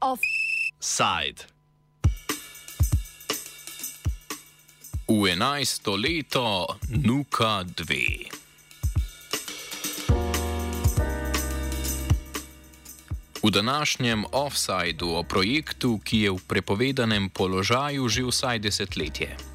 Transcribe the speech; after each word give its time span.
Offside. 0.00 1.46
V 5.08 5.26
enajsto 5.30 5.96
leto 5.96 6.66
Nuka 6.90 7.62
2. 7.62 8.38
V 13.42 13.50
današnjem 13.50 14.24
offsajdu 14.32 15.14
o 15.14 15.22
projektu, 15.22 15.98
ki 16.04 16.18
je 16.18 16.30
v 16.30 16.42
prepovedanem 16.46 17.30
položaju 17.30 18.08
že 18.08 18.22
vsaj 18.26 18.58
desetletje. 18.58 19.47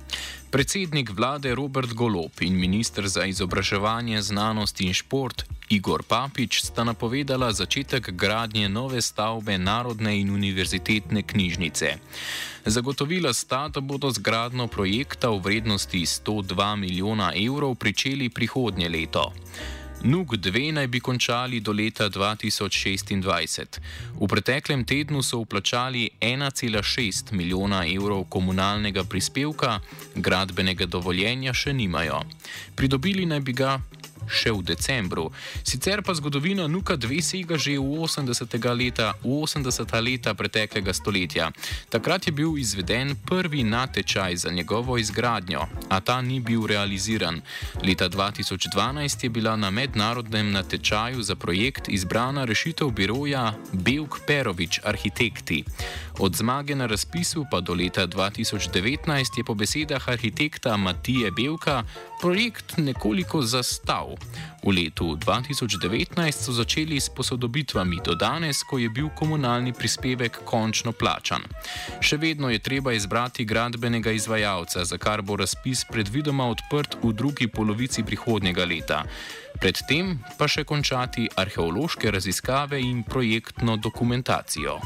Predsednik 0.54 1.09
vlade 1.09 1.55
Robert 1.55 1.93
Golop 1.93 2.41
in 2.41 2.53
ministr 2.53 3.07
za 3.07 3.25
izobraževanje, 3.25 4.21
znanost 4.21 4.81
in 4.81 4.94
šport 4.94 5.45
Igor 5.70 6.03
Papič 6.05 6.61
sta 6.61 6.84
napovedala 6.84 7.49
začetek 7.52 8.11
gradnje 8.13 8.70
nove 8.70 9.02
stavbe 9.02 9.58
Narodne 9.58 10.13
in 10.20 10.30
univerzitetne 10.30 11.23
knjižnice. 11.25 11.95
Zagotovila 12.66 13.34
sta, 13.34 13.66
da 13.67 13.81
bodo 13.81 14.11
z 14.13 14.21
gradno 14.21 14.67
projekta 14.67 15.34
v 15.34 15.41
vrednosti 15.41 16.05
102 16.05 16.75
milijona 16.75 17.33
evrov 17.33 17.73
pričeli 17.75 18.30
prihodnje 18.30 18.89
leto. 18.89 19.33
NUK 20.02 20.35
2 20.38 20.71
naj 20.73 20.88
bi 20.88 20.99
končali 20.99 21.59
do 21.59 21.71
leta 21.71 22.09
2026. 22.09 23.79
V 24.19 24.27
preteklem 24.27 24.85
tednu 24.85 25.23
so 25.23 25.39
vplačali 25.41 26.09
1,6 26.21 27.31
milijona 27.31 27.85
evrov 27.88 28.23
komunalnega 28.29 29.03
prispevka, 29.03 29.79
gradbenega 30.16 30.85
dovoljenja 30.85 31.53
še 31.53 31.73
nimajo. 31.73 32.23
Pridobili 32.75 33.25
naj 33.25 33.39
bi 33.39 33.53
ga 33.53 33.79
še 34.27 34.52
v 34.52 34.64
decembru. 34.64 35.31
Sicer 35.64 36.02
pa 36.02 36.14
zgodovina 36.14 36.67
Nuka 36.67 36.97
2 36.97 37.22
sega 37.22 37.58
že 37.58 37.78
v 37.78 38.03
80. 38.03 38.47
leta, 38.75 39.14
v 39.23 39.44
80. 39.44 39.88
leta 40.02 40.34
preteklega 40.34 40.94
stoletja. 40.94 41.52
Takrat 41.89 42.28
je 42.28 42.34
bil 42.34 42.58
izveden 42.58 43.16
prvi 43.25 43.64
natečaj 43.64 44.36
za 44.36 44.50
njegovo 44.52 44.97
izgradnjo, 44.97 45.67
a 45.89 46.00
ta 46.00 46.22
ni 46.22 46.39
bil 46.39 46.67
realiziran. 46.67 47.42
Leta 47.84 48.09
2012 48.09 49.23
je 49.23 49.30
bila 49.30 49.56
na 49.56 49.70
mednarodnem 49.70 50.52
natečaju 50.52 51.23
za 51.23 51.36
projekt 51.36 51.90
izbrana 51.90 52.45
rešitev 52.45 52.92
biroja 52.92 53.53
Belk 53.72 54.19
Perovič 54.28 54.80
Arhitekti. 54.84 55.64
Od 56.19 56.36
zmage 56.36 56.75
na 56.75 56.86
razpisu 56.86 57.45
pa 57.52 57.62
do 57.62 57.73
leta 57.73 58.08
2019 58.08 59.38
je 59.38 59.44
po 59.44 59.53
besedah 59.53 60.09
arhitekta 60.09 60.78
Matije 60.78 61.31
Belka 61.31 61.84
projekt 62.22 62.78
nekoliko 62.78 63.42
zastal. 64.14 64.44
V 64.64 64.72
letu 64.72 65.16
2019 65.19 66.16
so 66.31 66.52
začeli 66.52 66.95
s 66.95 67.09
posodobitvami 67.09 68.00
do 68.00 68.16
danes, 68.16 68.64
ko 68.64 68.78
je 68.78 68.89
bil 68.89 69.09
komunalni 69.11 69.73
prispevek 69.73 70.45
končno 70.45 70.92
plačan. 70.92 71.44
Še 72.00 72.17
vedno 72.17 72.50
je 72.50 72.59
treba 72.59 72.94
izbrati 72.94 73.45
gradbenega 73.45 74.11
izvajalca, 74.11 74.86
za 74.86 74.97
kar 74.97 75.22
bo 75.22 75.36
razpis 75.36 75.84
predvidoma 75.91 76.47
odprt 76.47 76.97
v 77.03 77.14
drugi 77.14 77.47
polovici 77.47 78.03
prihodnjega 78.03 78.66
leta. 78.66 79.03
Predtem 79.59 80.23
pa 80.39 80.47
še 80.47 80.64
končati 80.64 81.28
arheološke 81.36 82.11
raziskave 82.11 82.80
in 82.80 83.03
projektno 83.03 83.78
dokumentacijo. 83.78 84.80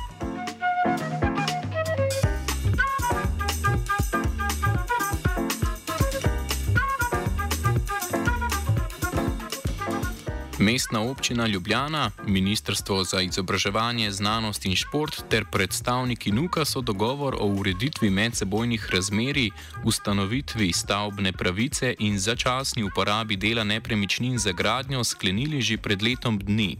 Mestna 10.59 11.01
občina 11.01 11.47
Ljubljana, 11.47 12.11
Ministrstvo 12.27 13.03
za 13.03 13.21
izobraževanje, 13.21 14.11
znanost 14.11 14.65
in 14.65 14.75
šport 14.75 15.23
ter 15.29 15.45
predstavniki 15.51 16.31
NUKA 16.31 16.65
so 16.65 16.81
dogovor 16.81 17.35
o 17.39 17.45
ureditvi 17.45 18.09
medsebojnih 18.09 18.89
razmerij, 18.91 19.49
ustanovitvi 19.83 20.73
stavbne 20.73 21.31
pravice 21.31 21.95
in 21.99 22.19
začasni 22.19 22.83
uporabi 22.83 23.35
dela 23.35 23.63
nepremičnin 23.63 24.37
za 24.37 24.51
gradnjo 24.51 25.03
sklenili 25.03 25.61
že 25.61 25.77
pred 25.77 26.01
letom 26.01 26.39
dni. 26.39 26.77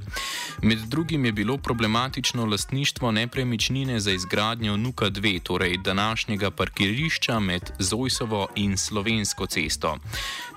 Med 0.61 0.79
drugim 0.79 1.25
je 1.25 1.31
bilo 1.31 1.57
problematično 1.57 2.45
lastništvo 2.45 3.11
nepremičnine 3.11 3.99
za 3.99 4.11
izgradnjo 4.11 4.77
NUKA 4.77 5.05
2, 5.05 5.41
torej 5.43 5.77
današnjega 5.77 6.51
parkirišča 6.51 7.39
med 7.39 7.71
Zojsovo 7.79 8.47
in 8.55 8.77
Slovensko 8.77 9.45
cesto. 9.45 9.97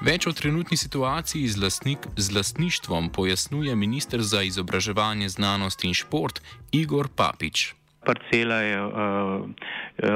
Več 0.01 0.27
o 0.27 0.33
trenutni 0.33 0.77
situaciji 0.77 1.49
z, 1.49 1.63
lastnik, 1.63 1.99
z 2.17 2.33
lastništvom 2.33 3.10
pojasnjuje 3.13 3.77
ministr 3.77 4.23
za 4.23 4.43
izobraževanje, 4.43 5.29
znanost 5.29 5.85
in 5.85 5.95
šport 5.95 6.41
Igor 6.73 7.09
Papič. 7.17 7.75
Parcela 8.07 8.55
je 8.65 8.85
uh, 8.87 8.93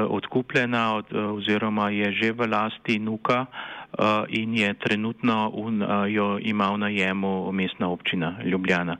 odkupljena 0.09 0.95
od, 0.95 1.05
oziroma 1.13 1.89
je 1.89 2.11
že 2.11 2.31
v 2.31 2.47
lasti 2.49 2.99
Nuka 2.99 3.45
uh, 3.45 3.75
in 4.29 4.53
je 4.57 4.73
trenutno 4.73 5.51
un, 5.53 5.81
uh, 5.81 6.05
jo 6.11 6.39
ima 6.41 6.71
v 6.71 6.77
najemu 6.77 7.51
mestna 7.51 7.89
občina 7.89 8.35
Ljubljana. 8.43 8.97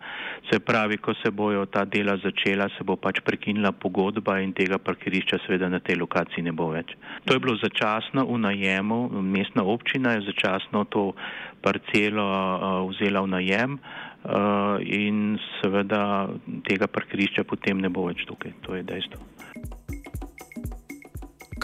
Se 0.51 0.59
pravi, 0.59 0.97
ko 0.97 1.13
se 1.13 1.31
bojo 1.31 1.66
ta 1.66 1.85
dela 1.85 2.17
začela, 2.17 2.69
se 2.78 2.83
bo 2.83 2.95
pač 2.95 3.19
prekinila 3.25 3.72
pogodba 3.72 4.39
in 4.39 4.53
tega 4.53 4.78
parkirišča 4.78 5.39
seveda 5.45 5.69
na 5.69 5.79
tej 5.79 6.00
lokaciji 6.00 6.44
ne 6.44 6.51
bo 6.51 6.69
več. 6.72 6.95
To 7.25 7.33
je 7.33 7.39
bilo 7.39 7.57
začasno 7.57 8.25
v 8.25 8.38
najemu, 8.38 9.22
mestna 9.22 9.63
občina 9.63 10.16
je 10.16 10.28
začasno 10.31 10.85
to 10.85 11.13
parcelo 11.62 12.25
uh, 12.25 12.89
vzela 12.89 13.22
v 13.22 13.33
najem 13.35 13.79
in 14.81 15.38
seveda 15.62 16.27
tega 16.66 16.88
parkirišča 16.89 17.44
potem 17.45 17.77
ne 17.77 17.89
bo 17.94 18.07
več 18.09 18.25
tukaj. 18.25 18.57
To 18.66 18.73
je 18.73 18.81
dejstvo. 18.81 19.22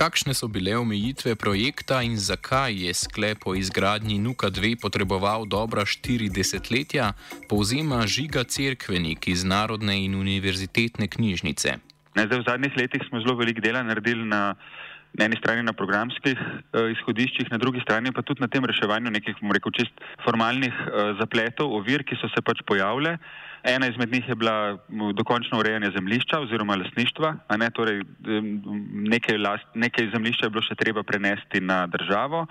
Kakšne 0.01 0.33
so 0.33 0.47
bile 0.49 0.73
omejitve 0.81 1.35
projekta 1.37 1.99
in 2.01 2.17
zakaj 2.17 2.73
je 2.73 2.93
sklep 2.93 3.45
o 3.45 3.53
izgradnji 3.53 4.17
Nuka 4.17 4.49
2 4.49 4.81
potreboval 4.81 5.45
dobra 5.45 5.85
štiri 5.85 6.25
desetletja, 6.25 7.11
povzema 7.49 8.01
Žiga 8.07 8.41
Cerkvenik 8.43 9.27
iz 9.27 9.43
Narodne 9.45 9.99
in 10.05 10.15
univerzitetne 10.17 11.05
knjižnice. 11.05 11.69
Ne, 12.17 12.25
zdaj, 12.25 12.39
v 12.39 12.47
zadnjih 12.49 12.73
letih 12.81 13.05
smo 13.09 13.21
zelo 13.21 13.37
veliko 13.37 13.61
dela 13.61 13.83
naredili 13.85 14.25
na, 14.25 14.55
na 15.17 15.27
eni 15.27 15.37
strani 15.39 15.63
na 15.67 15.73
programskih 15.75 16.39
uh, 16.39 16.87
izhodiščih, 16.93 17.51
na 17.51 17.59
drugi 17.61 17.83
strani 17.83 18.13
pa 18.15 18.23
tudi 18.23 18.43
na 18.43 18.49
tem 18.51 18.65
reševanju 18.65 19.11
nekih, 19.11 19.37
bomo 19.41 19.55
rekel, 19.57 19.73
čist 19.75 20.03
formalnih 20.25 20.73
uh, 20.73 21.13
zapletov, 21.19 21.73
ovir, 21.79 22.05
ki 22.07 22.19
so 22.21 22.31
se 22.31 22.43
pač 22.45 22.63
pojavljale. 22.67 23.17
Ena 23.63 23.87
izmed 23.91 24.09
njih 24.09 24.29
je 24.29 24.35
bila 24.35 24.77
dokončno 25.13 25.59
urejanje 25.59 25.91
zemljišča 25.93 26.39
oziroma 26.41 26.79
lasništva, 26.81 27.35
a 27.47 27.57
ne 27.61 27.69
torej 27.69 28.01
nekaj, 29.13 29.37
last, 29.37 29.67
nekaj 29.75 30.09
zemljišča 30.15 30.47
je 30.47 30.53
bilo 30.55 30.63
še 30.65 30.77
treba 30.79 31.03
prenesti 31.05 31.61
na 31.61 31.83
državo. 31.87 32.47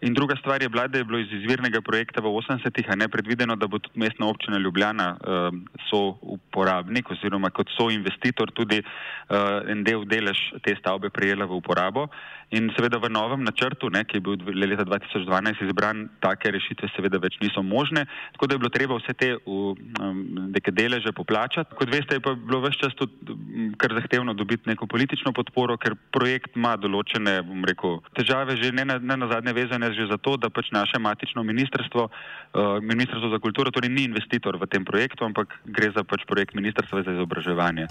In 0.00 0.14
druga 0.14 0.36
stvar 0.36 0.62
je 0.62 0.68
bila, 0.68 0.86
da 0.88 0.98
je 0.98 1.04
bilo 1.04 1.18
iz 1.18 1.32
izvirnega 1.32 1.80
projekta 1.84 2.22
v 2.24 2.32
80-ih, 2.32 2.86
a 2.88 2.96
ne 2.96 3.08
predvideno, 3.08 3.56
da 3.56 3.66
bo 3.66 3.78
tudi 3.78 4.00
mestna 4.00 4.26
občina 4.26 4.58
Ljubljana 4.58 5.08
uh, 5.12 5.52
so 5.90 6.16
uporabnik 6.22 7.10
oziroma 7.10 7.50
kot 7.50 7.68
so 7.76 7.90
investitor 7.92 8.50
tudi 8.50 8.80
uh, 8.80 9.60
en 9.68 9.84
del 9.84 10.06
delež 10.08 10.40
te 10.64 10.76
stavbe 10.80 11.10
prejela 11.10 11.44
v 11.44 11.60
uporabo. 11.60 12.08
In 12.50 12.72
seveda 12.74 12.98
v 12.98 13.06
novem 13.12 13.44
načrtu, 13.46 13.90
ne, 13.94 14.02
ki 14.02 14.18
je 14.18 14.22
bil 14.26 14.56
leta 14.58 14.82
2012 14.82 15.60
izbran, 15.68 16.08
take 16.18 16.50
rešitve 16.50 16.88
seveda 16.96 17.20
več 17.22 17.36
niso 17.38 17.62
možne, 17.62 18.06
tako 18.34 18.48
da 18.48 18.56
je 18.56 18.62
bilo 18.64 18.70
treba 18.74 18.96
vse 18.98 19.14
te 19.14 19.28
um, 19.46 20.50
deleže 20.50 21.12
poplačati. 21.14 21.76
Kot 21.78 21.92
veste, 21.92 22.18
je 22.18 22.24
pa 22.24 22.34
bilo 22.34 22.58
vse 22.64 22.80
čas 22.80 22.96
tudi 22.98 23.70
kar 23.78 23.94
zahtevno 23.94 24.34
dobiti 24.34 24.66
neko 24.66 24.88
politično 24.90 25.30
podporo, 25.36 25.76
ker 25.78 25.94
projekt 26.10 26.56
ima 26.58 26.74
določene, 26.80 27.38
bom 27.46 27.62
rekel, 27.68 28.00
težave 28.18 28.58
že 28.58 28.72
ne 28.74 28.88
na, 28.88 28.98
ne 28.98 29.20
na 29.20 29.30
zadnje 29.30 29.54
vezane 29.54 29.89
že 29.92 30.10
zato, 30.10 30.36
da 30.36 30.50
pač 30.50 30.70
naše 30.72 30.98
matično 30.98 31.42
ministrstvo, 31.42 32.02
uh, 32.08 32.78
ministrstvo 32.82 33.30
za 33.30 33.38
kulturo, 33.38 33.70
torej 33.70 33.90
ni 33.90 34.04
investitor 34.04 34.56
v 34.56 34.66
tem 34.66 34.84
projektu, 34.84 35.24
ampak 35.24 35.60
gre 35.64 35.90
za 35.94 36.04
pač 36.04 36.24
projekt 36.26 36.54
ministrstva 36.54 37.02
za 37.02 37.12
izobraževanje. 37.12 37.86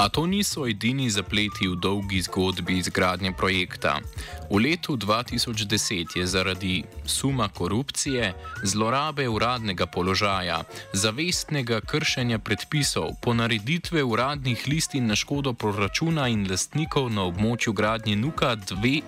A 0.00 0.08
to 0.08 0.24
niso 0.24 0.64
edini 0.64 1.10
zapleti 1.12 1.68
v 1.68 1.76
dolgi 1.76 2.22
zgodbi 2.24 2.80
izgradnje 2.80 3.36
projekta. 3.36 4.00
V 4.48 4.56
letu 4.56 4.96
2010 4.96 6.16
je 6.16 6.24
zaradi 6.26 6.84
suma 7.04 7.48
korupcije, 7.52 8.32
zlorabe 8.64 9.28
uradnega 9.28 9.86
položaja, 9.86 10.64
zavestnega 10.96 11.84
kršenja 11.84 12.38
predpisov, 12.38 13.20
ponareditve 13.20 14.00
uradnih 14.00 14.64
listin 14.72 15.06
na 15.06 15.16
škodo 15.16 15.52
proračuna 15.52 16.32
in 16.32 16.48
lastnikov 16.48 17.12
na 17.12 17.28
območju 17.28 17.76
gradnje 17.76 18.16
Nuka 18.16 18.56
2 18.56 19.02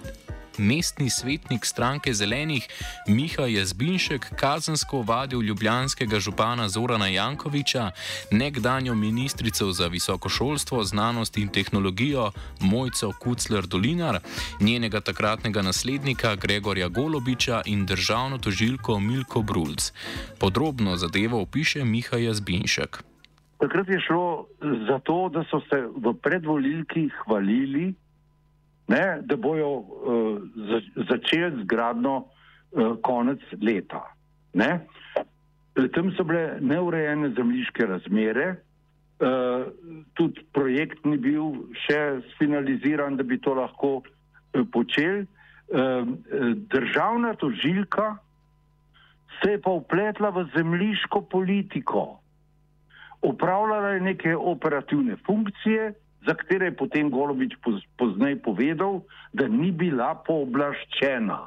mestni 0.58 1.10
svetnik 1.10 1.64
stranke 1.64 2.14
Zelenih 2.14 2.68
Miha 3.08 3.46
Jazbinšek 3.46 4.32
kazensko 4.36 5.02
vadil 5.02 5.42
ljubljanskega 5.42 6.20
župana 6.20 6.68
Zorana 6.68 7.06
Jankoviča, 7.06 7.90
nekdanjo 8.30 8.94
ministrico 8.94 9.72
za 9.72 9.86
visoko 9.86 10.28
šolstvo, 10.28 10.84
znanost 10.84 11.38
in 11.38 11.48
tehnologijo 11.48 12.30
Mojco 12.60 13.12
Kucler 13.20 13.66
Dolinar, 13.66 14.18
njenega 14.60 15.00
takratnega 15.00 15.62
naslednika 15.62 16.36
Gregorja 16.36 16.88
Golobiča 16.88 17.62
in 17.66 17.86
državno 17.86 18.38
tožilko 18.38 19.00
Milko 19.00 19.42
Brulc. 19.42 19.92
Podrobno 20.40 20.96
zadevo 20.96 21.42
opiše 21.42 21.84
Miha 21.84 22.16
Jazbinšek. 22.16 23.02
Takrat 23.58 23.88
je 23.88 24.00
šlo 24.00 24.46
za 24.88 24.98
to, 24.98 25.28
da 25.28 25.44
so 25.50 25.60
se 25.70 25.78
v 25.96 26.14
predvolilki 26.22 27.08
hvalili, 27.22 27.94
ne, 28.92 29.04
da 29.28 29.36
bojo 29.36 29.70
uh, 29.78 29.86
začeli 31.08 31.62
z 31.62 31.66
gradno 31.68 32.16
uh, 32.24 32.96
konec 33.02 33.40
leta. 33.60 34.02
Ne. 34.54 34.86
Tam 35.94 36.10
so 36.16 36.24
bile 36.28 36.58
neurejene 36.60 37.32
zemljiške 37.36 37.86
razmere, 37.88 38.48
uh, 38.54 39.66
tudi 40.14 40.44
projekt 40.52 41.04
ni 41.08 41.16
bil 41.16 41.62
še 41.86 42.00
finaliziran, 42.38 43.16
da 43.16 43.24
bi 43.24 43.40
to 43.40 43.56
lahko 43.56 44.00
uh, 44.02 44.64
počeli. 44.72 45.26
Uh, 45.72 46.04
državna 46.68 47.32
tožilka 47.40 48.16
se 49.40 49.54
je 49.56 49.62
pa 49.62 49.72
upletla 49.72 50.30
v 50.30 50.44
zemljiško 50.52 51.24
politiko 51.32 52.22
upravljala 53.22 53.88
je 53.88 54.00
neke 54.00 54.36
operativne 54.36 55.16
funkcije, 55.26 55.94
za 56.26 56.34
katere 56.34 56.70
je 56.70 56.76
potem 56.76 57.10
Golobič 57.10 57.56
pozneje 57.98 58.38
povedal, 58.42 59.02
da 59.32 59.48
ni 59.48 59.72
bila 59.72 60.14
pooblaščena. 60.26 61.38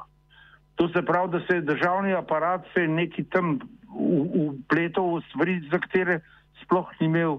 To 0.76 0.88
se 0.92 1.02
pravi, 1.02 1.32
da 1.32 1.40
se 1.46 1.56
je 1.56 1.68
državni 1.68 2.12
aparat 2.12 2.66
se 2.74 2.86
neki 2.88 3.24
tam 3.24 3.58
upletel 3.96 5.16
v 5.16 5.22
stvari, 5.30 5.60
za 5.72 5.80
katere 5.80 6.20
sploh 6.62 6.88
ni 7.00 7.06
imel, 7.06 7.38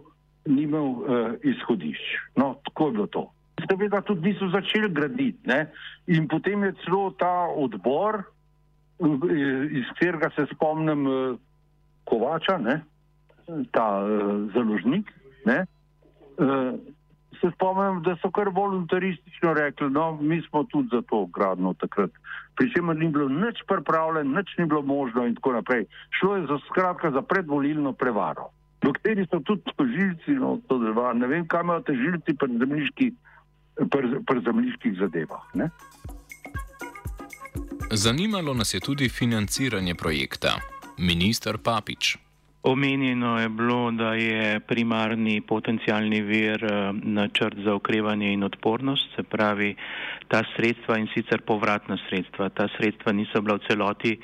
ni 0.49 0.65
imel 0.65 0.87
uh, 0.87 1.33
izhodišč. 1.45 2.33
No, 2.35 2.55
tako 2.65 2.87
je 2.87 2.91
bilo 2.91 3.07
to. 3.07 3.23
Seveda 3.69 4.01
tudi 4.01 4.29
niso 4.29 4.49
začeli 4.49 4.89
graditi. 4.89 5.39
Ne? 5.45 5.67
In 6.07 6.27
potem 6.27 6.63
je 6.63 6.73
celo 6.85 7.11
ta 7.17 7.45
odbor, 7.53 8.23
iz 9.69 9.85
katerega 9.93 10.29
se 10.33 10.47
spomnim 10.53 11.05
uh, 11.05 11.37
Kovača, 12.09 12.57
ne? 12.57 12.81
ta 13.71 14.01
uh, 14.01 14.49
založnik. 14.53 15.13
Ne, 15.45 15.65
uh, 16.37 16.73
se 17.41 17.51
spomnim, 17.55 18.01
da 18.03 18.15
so 18.21 18.31
kar 18.31 18.49
voluntaristično 18.53 19.53
rekli, 19.53 19.89
no, 19.89 20.17
mi 20.21 20.41
smo 20.49 20.63
tudi 20.63 20.89
za 20.91 21.01
to 21.01 21.25
gradno 21.25 21.73
takrat. 21.73 22.11
Pričemer 22.55 22.97
ni 22.97 23.07
bilo 23.07 23.29
nič 23.29 23.63
pripravljeno, 23.67 24.37
nič 24.37 24.57
ni 24.57 24.65
bilo 24.65 24.81
možno 24.81 25.25
in 25.25 25.35
tako 25.35 25.53
naprej. 25.53 25.85
Šlo 26.19 26.35
je 26.35 26.47
za 26.47 26.59
skratka 26.69 27.11
za 27.11 27.21
predvolilno 27.21 27.93
prevaro. 27.93 28.49
Do 28.81 28.93
kateri 28.93 29.25
so 29.31 29.39
tudi 29.39 29.61
tožilci, 29.75 30.31
no, 30.31 30.59
to 30.67 30.77
dva, 30.77 31.13
ne 31.13 31.27
vem, 31.27 31.47
kam 31.47 31.65
imajo 31.65 31.81
tožilci 31.81 32.37
pri 32.37 32.57
zemljiških, 32.57 33.13
pri, 33.91 34.07
pri 34.27 34.41
zemljiških 34.45 34.97
zadevah. 34.99 35.43
Ne? 35.53 35.69
Zanimalo 37.91 38.53
nas 38.53 38.73
je 38.73 38.79
tudi 38.79 39.09
financiranje 39.09 39.95
projekta. 39.95 40.59
Ministr 40.97 41.57
Papič. 41.57 42.26
Omenjeno 42.63 43.39
je 43.39 43.49
bilo, 43.49 43.91
da 43.91 44.13
je 44.13 44.59
primarni 44.59 45.41
potencijalni 45.41 46.21
vir 46.21 46.63
eh, 46.65 46.93
načrt 47.03 47.57
za 47.63 47.73
okrevanje 47.73 48.33
in 48.33 48.43
odpornost, 48.43 49.15
se 49.15 49.23
pravi 49.23 49.75
ta 50.27 50.41
sredstva 50.55 50.97
in 50.97 51.07
sicer 51.13 51.41
povratna 51.41 51.97
sredstva. 52.09 52.49
Ta 52.49 52.67
sredstva 52.77 53.11
niso 53.11 53.41
bila 53.41 53.57
v 53.57 53.67
celoti 53.67 54.17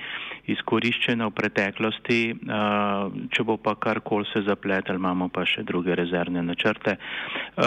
izkoriščena 0.52 1.28
v 1.30 1.36
preteklosti, 1.38 2.20
eh, 2.32 3.28
če 3.30 3.44
bo 3.44 3.58
pa 3.58 3.76
karkoli 3.76 4.26
se 4.34 4.42
zapletel, 4.48 4.96
imamo 4.96 5.30
pa 5.30 5.46
še 5.46 5.64
druge 5.64 5.96
rezervne 5.96 6.42
načrte. 6.44 6.98
Eh, 6.98 7.62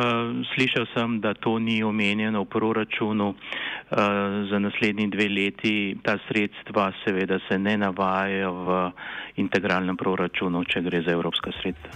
slišal 0.54 0.90
sem, 0.94 1.20
da 1.20 1.34
to 1.34 1.58
ni 1.58 1.82
omenjeno 1.82 2.42
v 2.42 2.50
proračunu 2.50 3.34
za 4.50 4.59
naslednji 4.59 5.06
dve 5.11 5.29
leti. 5.29 5.97
Ta 6.03 6.19
sredstva 6.29 6.93
seveda 7.05 7.38
se 7.49 7.59
ne 7.59 7.77
navajajo 7.77 8.53
v 8.53 8.91
integralnem 9.37 9.97
proračunu 9.97 10.65
če 10.65 10.83
gre 10.83 11.03
za 11.03 11.15
evropska 11.15 11.50
sredstva. 11.61 11.91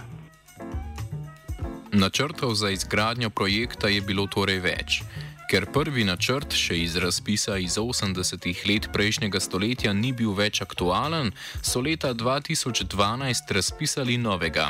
Načrtov 1.91 2.53
za 2.55 2.69
izgradnjo 2.69 3.29
projekta 3.29 3.87
je 3.91 4.01
bilo 4.01 4.27
torej 4.27 4.59
več. 4.63 5.01
Ker 5.51 5.65
prvi 5.67 6.05
načrt 6.07 6.53
še 6.55 6.77
iz 6.79 6.93
razpisa 7.03 7.57
iz 7.59 7.75
80-ih 7.75 8.61
let 8.69 8.85
prejšnjega 8.95 9.41
stoletja 9.43 9.91
ni 9.91 10.13
bil 10.15 10.31
več 10.31 10.61
aktualen, 10.63 11.33
so 11.59 11.83
leta 11.83 12.13
2012 12.15 13.51
razpisali 13.59 14.15
novega. 14.15 14.69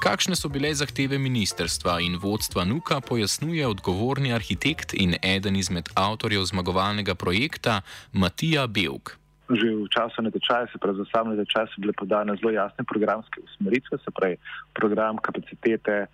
Kakšne 0.00 0.32
so 0.32 0.48
bile 0.48 0.72
zahteve 0.72 1.20
ministerstva 1.20 2.00
in 2.00 2.16
vodstva 2.16 2.64
Nuka, 2.64 3.02
pojasnjuje 3.04 3.68
odgovorni 3.76 4.32
arhitekt 4.32 4.96
in 4.96 5.18
eden 5.20 5.60
izmed 5.60 5.92
avtorjev 6.00 6.48
zmagovalnega 6.48 7.12
projekta 7.12 7.82
Matija 8.16 8.64
Belk 8.64 9.18
že 9.52 9.68
v 9.68 9.84
času 9.92 10.24
natečaja, 10.24 10.64
se 10.72 10.80
pravi 10.80 10.96
za 11.02 11.06
sam 11.12 11.28
natečaj, 11.28 11.66
so 11.74 11.84
bile 11.84 11.92
podane 11.92 12.32
zelo 12.40 12.56
jasne 12.56 12.84
programske 12.88 13.42
usmeritve, 13.44 13.98
se 14.00 14.10
pravi 14.16 14.36
program, 14.72 15.20
kapacitete, 15.20 16.06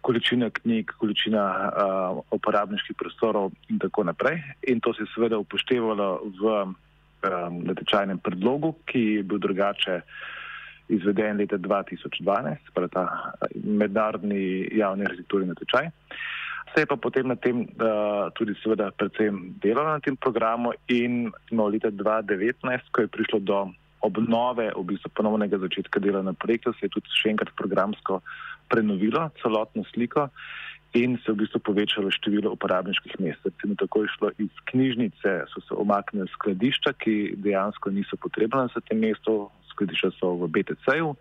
količina 0.00 0.50
knjig, 0.50 0.92
količina 0.98 1.44
uh, 1.44 2.18
uporabniških 2.30 2.96
prostorov 2.96 3.52
in 3.68 3.78
tako 3.78 4.04
naprej. 4.04 4.40
In 4.68 4.80
to 4.80 4.94
se 4.94 5.02
je 5.02 5.12
seveda 5.14 5.38
upoštevalo 5.38 6.08
v 6.40 6.54
um, 6.62 6.74
natečajnem 7.66 8.18
predlogu, 8.18 8.74
ki 8.86 9.02
je 9.18 9.22
bil 9.22 9.38
drugače 9.38 10.00
izveden 10.88 11.36
leta 11.36 11.58
2012, 11.58 12.72
pravi 12.74 12.90
ta 12.92 13.04
mednarodni 13.54 14.68
javni 14.72 15.04
arhitekturni 15.04 15.50
natečaj. 15.52 15.90
Se 16.74 16.82
je 16.82 16.86
pa 16.86 16.96
potem 16.96 17.28
na 17.28 17.36
tem 17.36 17.64
uh, 17.64 18.28
tudi 18.36 18.54
seveda 18.62 18.90
predvsem 18.96 19.54
delalo 19.62 19.96
na 19.96 20.00
tem 20.00 20.16
programu 20.16 20.72
in 20.88 21.30
no, 21.50 21.68
leta 21.68 21.90
2019, 21.90 22.92
ko 22.92 23.04
je 23.04 23.12
prišlo 23.12 23.38
do 23.40 23.60
obnove, 24.00 24.70
v 24.76 24.84
bistvu 24.92 25.10
ponovnega 25.14 25.58
začetka 25.58 26.00
dela 26.00 26.22
na 26.22 26.32
projektu, 26.32 26.72
se 26.78 26.86
je 26.86 26.94
tudi 26.94 27.10
še 27.12 27.34
enkrat 27.34 27.52
programsko 27.58 28.22
prenovilo 28.68 29.30
celotno 29.42 29.84
sliko 29.92 30.28
in 30.96 31.18
se 31.20 31.28
je 31.28 31.34
v 31.34 31.40
bistvu 31.44 31.60
povečalo 31.60 32.10
število 32.10 32.52
uporabniških 32.56 33.20
mest. 33.20 33.44
Recimo 33.44 33.76
tako 33.76 34.02
je 34.02 34.12
šlo 34.16 34.28
iz 34.40 34.52
knjižnice, 34.72 35.30
so 35.52 35.60
se 35.60 35.74
omaknili 35.74 36.28
skladišča, 36.32 36.92
ki 37.02 37.34
dejansko 37.36 37.92
niso 37.92 38.16
potrebna 38.16 38.68
za 38.72 38.80
tem 38.80 39.02
mestu, 39.04 39.50
skladišča 39.72 40.10
so 40.16 40.32
v 40.40 40.48
BTC-ju 40.48 41.14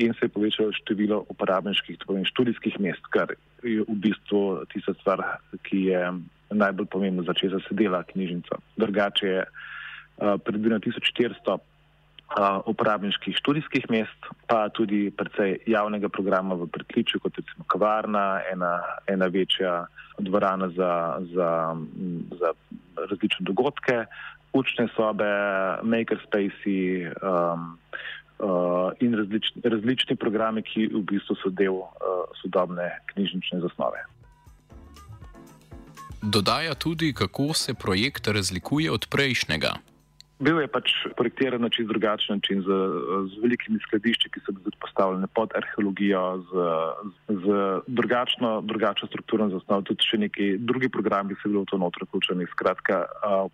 in 0.00 0.14
se 0.16 0.26
je 0.26 0.34
povečalo 0.34 0.72
število 0.72 1.24
uporabniških, 1.28 2.00
tako 2.00 2.16
in 2.16 2.24
študijskih 2.24 2.80
mest, 2.80 3.04
kar 3.12 3.34
je 3.62 3.84
v 3.84 3.96
bistvu 4.08 4.64
tista 4.72 4.96
stvar, 4.98 5.22
ki 5.68 5.92
je 5.92 6.00
najbolj 6.50 6.88
pomembna, 6.90 7.22
za 7.22 7.36
če 7.36 7.52
se 7.60 7.76
dela 7.76 8.02
knjižnica. 8.02 8.58
Drugače 8.80 9.26
je 9.26 9.42
uh, 9.44 10.40
predvideno 10.42 10.80
1400 10.80 11.54
uh, 11.54 11.60
uporabniških 12.66 13.36
študijskih 13.36 13.90
mest, 13.90 14.26
pa 14.46 14.68
tudi 14.68 15.10
precej 15.10 15.58
javnega 15.66 16.08
programa 16.08 16.54
v 16.54 16.68
pritličju, 16.70 17.20
kot 17.20 17.36
recimo 17.36 17.64
kavarna, 17.66 18.40
ena, 18.52 18.78
ena 19.06 19.26
večja 19.26 19.86
dvorana 20.18 20.68
za, 20.68 21.18
za, 21.34 21.76
za 22.38 22.52
različne 23.10 23.44
dogodke, 23.46 24.04
učne 24.52 24.88
sobe, 24.96 25.26
makerspace 25.82 27.10
um, 27.22 27.78
uh, 28.38 28.92
in 29.00 29.14
različni, 29.14 29.62
različni 29.64 30.16
programi, 30.16 30.62
ki 30.62 30.86
v 30.94 31.02
bistvu 31.02 31.36
so 31.42 31.50
del 31.50 31.82
uh, 31.82 31.90
sodobne 32.42 32.90
knjižnične 33.12 33.60
zasnove. 33.60 34.06
Dodaja 36.22 36.74
tudi, 36.74 37.12
kako 37.12 37.54
se 37.54 37.74
projekt 37.74 38.28
razlikuje 38.28 38.90
od 38.90 39.06
prejšnjega. 39.10 39.89
Bil 40.40 40.56
je 40.64 40.68
pač 40.72 40.92
projektiran 41.20 41.60
na 41.60 41.68
čist 41.68 41.90
drugačen 41.92 42.38
način, 42.38 42.62
z, 42.64 42.76
z 43.28 43.42
velikimi 43.42 43.76
skladišči, 43.84 44.30
ki 44.32 44.40
so 44.40 44.54
bili 44.56 44.72
postavljene 44.80 45.28
pod 45.36 45.52
arheologijo, 45.58 46.22
z, 46.48 46.64
z 47.28 47.58
drugačno, 47.84 48.54
drugačno 48.64 49.10
strukturo 49.10 49.50
zasnovo, 49.52 49.84
tudi 49.84 50.08
še 50.08 50.22
neki 50.24 50.46
drugi 50.64 50.88
programi, 50.88 51.36
ki 51.36 51.44
so 51.44 51.52
bili 51.52 51.60
v 51.60 51.68
to 51.68 51.80
notro 51.82 52.08
vključeni. 52.08 52.48
Skratka, 52.56 53.02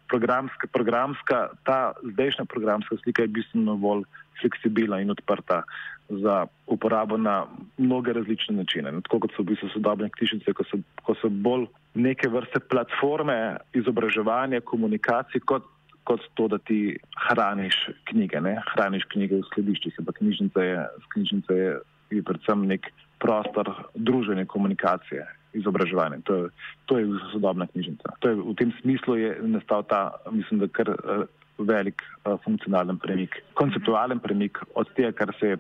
programska, 0.07 0.71
programska, 0.71 1.43
ta 1.67 1.81
zdajšnja 2.07 2.47
programska 2.55 3.03
slika 3.03 3.27
je 3.27 3.35
bistveno 3.35 3.75
bolj 3.83 4.07
fleksibilna 4.39 5.03
in 5.03 5.11
odprta 5.11 5.65
za 6.09 6.47
uporabo 6.71 7.17
na 7.19 7.47
mnoge 7.83 8.13
različne 8.13 8.63
načine. 8.63 8.95
Tako 9.09 9.27
kot 9.27 9.35
so 9.35 9.43
v 9.43 9.57
bistvu 9.57 9.75
sodobne 9.75 10.07
knjižnice, 10.15 10.55
ko 10.55 10.63
so, 10.71 10.79
ko 11.03 11.19
so 11.19 11.31
bolj 11.31 11.67
neke 11.99 12.31
vrste 12.31 12.63
platforme 12.63 13.57
izobraževanja, 13.75 14.63
komunikacije, 14.63 15.43
kot 15.43 15.67
kot 16.07 16.23
to, 16.39 16.49
da 16.49 16.59
ti 16.59 16.97
hraniš 17.29 17.77
knjige, 18.11 18.41
ne? 18.41 18.57
hraniš 18.73 19.07
knjige 19.13 19.41
v 19.41 19.49
skladiščih. 19.51 19.99
Ampak 20.03 20.21
knjižnica 20.23 20.63
je, 20.63 20.85
knjižnica 21.15 21.59
je, 21.59 21.73
je 22.19 22.23
predvsem 22.23 22.63
nek 22.71 22.89
prostor 23.23 23.73
družene 23.95 24.47
komunikacije 24.47 25.27
izobraževanje. 25.57 26.21
To 26.29 26.35
je, 26.37 26.49
to 26.87 26.99
je 26.99 27.07
sodobna 27.33 27.67
knjižnica. 27.73 28.17
Je, 28.25 28.35
v 28.35 28.55
tem 28.59 28.73
smislu 28.81 29.17
je 29.17 29.35
nastal 29.57 29.83
ta, 29.89 30.11
mislim, 30.31 30.61
da 30.61 30.69
kar 30.69 30.93
uh, 30.93 31.25
velik 31.59 32.03
uh, 32.03 32.37
funkcionalen 32.45 32.99
premik, 33.01 33.41
konceptualen 33.55 34.21
premik 34.21 34.61
od 34.75 34.91
tega, 34.97 35.13
kar 35.17 35.33
se 35.41 35.55
je 35.55 35.59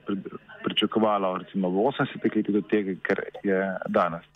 pričakovalo 0.64 1.36
recimo 1.44 1.70
v 1.72 1.88
80-ih 1.90 2.36
letih 2.36 2.54
do 2.54 2.62
tega, 2.70 2.98
kar 3.02 3.24
je 3.42 3.60
danes. 3.88 4.26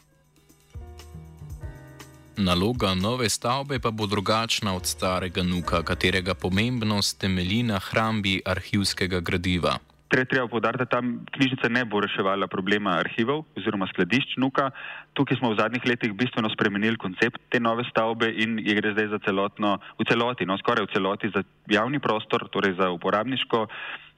Naloga 2.37 2.95
nove 2.95 3.29
stavbe 3.29 3.79
pa 3.79 3.91
bo 3.91 4.07
drugačna 4.07 4.75
od 4.77 4.87
starega 4.87 5.43
nuka, 5.43 5.83
katerega 5.83 6.35
pomembnost 6.35 7.21
temelji 7.21 7.63
na 7.63 7.79
hrambi 7.79 8.41
arhivskega 8.47 9.21
gradiva. 9.21 9.79
Treba 10.11 10.49
povdariti, 10.49 10.85
da 10.85 10.91
tam 10.91 11.25
knjižnica 11.31 11.69
ne 11.69 11.85
bo 11.85 12.01
reševala 12.01 12.47
problema 12.47 12.97
arhivov 12.99 13.45
oziroma 13.57 13.87
skladišč 13.93 14.37
nuka. 14.43 14.71
Tukaj 15.15 15.39
smo 15.39 15.53
v 15.53 15.59
zadnjih 15.61 15.87
letih 15.87 16.13
bistveno 16.13 16.51
spremenili 16.51 16.99
koncept 16.99 17.39
te 17.49 17.61
nove 17.61 17.85
stavbe 17.91 18.33
in 18.43 18.59
je 18.59 18.75
gre 18.75 18.91
zdaj 18.93 19.09
za 19.09 19.19
celotno, 19.27 19.79
v 19.99 20.07
celoti, 20.11 20.47
no 20.47 20.59
skoraj 20.59 20.89
v 20.89 20.93
celoti 20.95 21.31
za 21.35 21.43
javni 21.71 22.03
prostor, 22.03 22.49
torej 22.51 22.75
za 22.79 22.91
uporabniško 22.91 23.67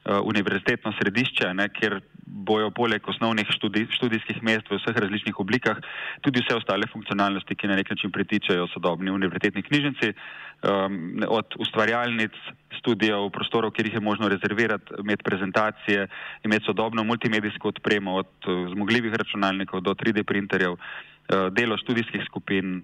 univerzitetno 0.04 0.92
središče, 0.98 1.52
ne, 1.54 1.68
kjer 1.68 2.00
bojo 2.26 2.70
poleg 2.74 3.08
osnovnih 3.08 3.46
študij, 3.54 3.86
študijskih 3.96 4.42
mest 4.42 4.70
v 4.70 4.78
vseh 4.78 4.96
različnih 4.96 5.38
oblikah 5.40 5.78
tudi 6.24 6.42
vse 6.42 6.56
ostale 6.56 6.88
funkcionalnosti, 6.90 7.54
ki 7.54 7.70
na 7.70 7.76
nek 7.78 7.90
način 7.90 8.10
pritičajo 8.10 8.66
sodobni 8.72 9.10
univerzitetni 9.10 9.62
knjižnici, 9.62 10.12
um, 10.12 11.22
od 11.28 11.54
ustvarjalnic, 11.58 12.34
študijev, 12.78 13.30
prostorov, 13.30 13.70
kjer 13.76 13.86
jih 13.86 13.94
je 14.00 14.00
možno 14.00 14.28
rezervirati, 14.28 14.94
imeti 14.98 15.22
prezentacije, 15.22 16.06
imeti 16.44 16.64
sodobno 16.64 17.04
multimedijsko 17.04 17.68
odpremo 17.68 18.14
od 18.14 18.32
uh, 18.46 18.68
zmogljivih 18.74 19.14
računalnikov 19.14 19.80
do 19.80 19.94
3D 19.94 20.24
printerjev, 20.24 20.72
uh, 20.72 21.48
delo 21.52 21.76
študijskih 21.76 22.24
skupin, 22.26 22.82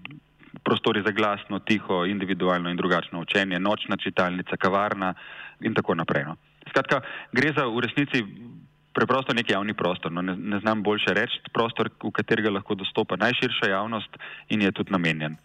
prostori 0.63 1.01
za 1.05 1.11
glasno, 1.11 1.59
tiho, 1.59 2.05
individualno 2.05 2.69
in 2.69 2.77
drugačno 2.77 3.21
učenje, 3.21 3.59
nočna 3.59 3.97
čitalnica, 3.97 4.57
kavarna 4.57 5.13
in 5.61 5.73
tako 5.73 5.95
naprej. 5.95 6.23
No. 6.23 6.35
Skratka, 6.69 7.01
gre 7.31 7.53
za 7.57 7.65
v 7.65 7.83
resnici 7.85 8.23
preprosto 8.93 9.33
nek 9.33 9.49
javni 9.49 9.73
prostor. 9.73 10.11
No, 10.11 10.21
ne, 10.21 10.35
ne 10.35 10.59
znam 10.59 10.83
boljše 10.83 11.13
reči, 11.13 11.41
prostor, 11.53 11.89
v 12.03 12.11
katerega 12.11 12.51
lahko 12.51 12.75
dostopa 12.75 13.15
najširša 13.15 13.69
javnost 13.69 14.17
in 14.49 14.61
je 14.61 14.71
tudi 14.71 14.91
namenjen. 14.91 15.37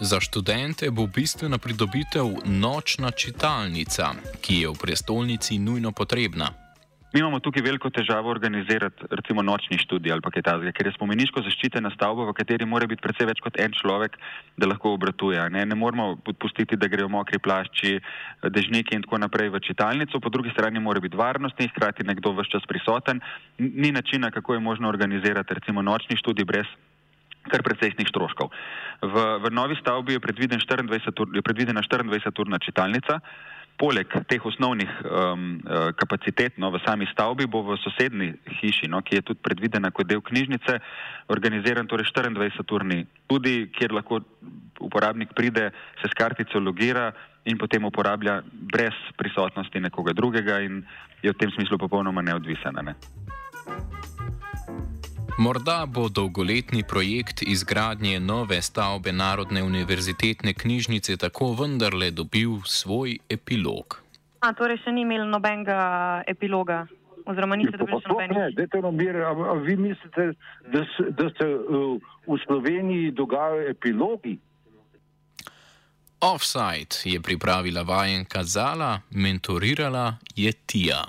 Za 0.00 0.20
študente 0.20 0.90
bo 0.90 1.06
bistvena 1.06 1.58
pridobitev 1.58 2.26
nočna 2.44 3.10
čitalnica, 3.10 4.12
ki 4.40 4.60
je 4.60 4.68
v 4.68 4.78
prestolnici 4.80 5.58
nujno 5.58 5.92
potrebna. 5.92 6.65
Mi 7.16 7.20
imamo 7.20 7.38
tukaj 7.40 7.62
veliko 7.64 7.88
težavo 7.88 8.28
organizirati 8.28 9.06
recimo 9.10 9.40
nočni 9.42 9.78
študij 9.80 10.12
ali 10.12 10.20
kaj 10.20 10.42
takega, 10.44 10.72
ker 10.76 10.88
je 10.90 10.90
spomeniško 10.92 11.40
zaščitena 11.46 11.88
stavba, 11.94 12.26
v 12.28 12.34
kateri 12.36 12.66
mora 12.68 12.84
biti 12.90 13.00
predvsej 13.00 13.30
več 13.30 13.40
kot 13.40 13.56
en 13.64 13.72
človek, 13.72 14.18
da 14.60 14.68
lahko 14.68 14.92
obratuje. 14.98 15.46
Ne, 15.54 15.62
ne 15.64 15.78
moramo 15.80 16.18
pustiti, 16.26 16.76
da 16.76 16.90
grejo 16.92 17.08
mokri 17.08 17.40
plašči, 17.40 17.94
dežniki 18.52 18.98
in 18.98 19.06
tako 19.06 19.22
naprej 19.22 19.48
v 19.54 19.62
čitalnico, 19.64 20.20
po 20.20 20.34
drugi 20.34 20.52
strani 20.52 20.84
mora 20.84 21.00
biti 21.00 21.16
varnostni, 21.16 21.70
hkrati 21.72 22.04
nekdo 22.04 22.34
vse 22.36 22.52
čas 22.58 22.68
prisoten. 22.68 23.24
Ni 23.64 23.94
načina, 23.96 24.28
kako 24.28 24.58
je 24.58 24.66
možno 24.68 24.92
organizirati 24.92 25.56
recimo 25.56 25.80
nočni 25.80 26.20
študij 26.20 26.44
brez 26.44 26.68
kar 27.48 27.64
precejšnjih 27.64 28.12
stroškov. 28.12 28.52
V, 29.00 29.26
v 29.40 29.56
novi 29.56 29.80
stavbi 29.80 30.18
je, 30.18 30.20
24 30.20 31.32
je 31.32 31.48
predvidena 31.48 31.80
24-urna 31.80 32.60
čitalnica. 32.60 33.22
Poleg 33.76 34.08
teh 34.24 34.40
osnovnih 34.40 34.88
um, 35.04 35.60
uh, 35.60 35.90
kapacitet 36.00 36.56
no, 36.56 36.70
v 36.72 36.80
sami 36.80 37.04
stavbi 37.12 37.44
bo 37.44 37.60
v 37.60 37.76
sosednji 37.82 38.30
hiši, 38.60 38.88
no, 38.88 39.02
ki 39.04 39.18
je 39.18 39.26
tudi 39.28 39.44
predvidena 39.44 39.90
kot 39.92 40.08
del 40.08 40.22
knjižnice, 40.24 40.78
organiziran 41.28 41.88
torej 41.90 42.08
24-urni 42.08 43.04
tudi, 43.28 43.68
kjer 43.76 43.92
lahko 43.92 44.22
uporabnik 44.80 45.36
pride, 45.36 45.70
se 46.00 46.08
s 46.08 46.16
kartico 46.16 46.60
logira 46.60 47.10
in 47.44 47.60
potem 47.60 47.84
uporablja 47.84 48.40
brez 48.72 48.96
prisotnosti 49.20 49.80
nekoga 49.80 50.16
drugega 50.16 50.60
in 50.64 50.82
je 51.22 51.30
v 51.30 51.38
tem 51.38 51.52
smislu 51.52 51.78
popolnoma 51.78 52.24
neodvisen. 52.24 52.80
Ne. 52.80 52.96
Morda 55.38 55.86
bo 55.86 56.08
dolgoletni 56.08 56.82
projekt 56.88 57.42
izgradnje 57.42 58.20
nove 58.20 58.62
stavbe 58.62 59.12
Narodne 59.12 59.62
univerzitetne 59.62 60.54
knjižnice 60.54 61.16
tako 61.16 61.52
vendarle 61.52 62.10
dobil 62.10 62.50
svoj 62.64 63.18
epilog. 63.28 64.00
A, 64.40 64.52
torej, 64.56 64.80
še 64.84 64.94
ni 64.96 65.04
imel 65.04 65.26
nobenega 65.28 66.22
epiloga, 66.26 66.86
oziroma 67.28 67.58
niste 67.60 67.76
dobili 67.76 68.00
še 68.00 68.12
nobenega? 68.14 68.46
Ne, 68.46 68.54
dajte 68.56 68.80
nam 68.80 68.96
bir, 68.96 69.20
a, 69.28 69.34
a 69.52 69.58
vi 69.60 69.76
mislite, 69.76 70.26
da 70.72 70.84
se, 70.94 71.10
da 71.20 71.28
se 71.36 71.50
uh, 71.52 72.08
v 72.24 72.40
Sloveniji 72.46 73.12
dogajajo 73.20 73.68
epilogi? 73.74 74.38
Offside 76.24 77.04
je 77.04 77.20
pripravila 77.20 77.84
vajenka 77.84 78.40
Zala, 78.40 78.94
mentorirala 79.12 80.14
je 80.32 80.56
Tija. 80.64 81.04